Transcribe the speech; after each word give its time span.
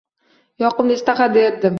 -«Yoqimli 0.63 0.97
ishtaxa» 1.01 1.27
derdim 1.37 1.69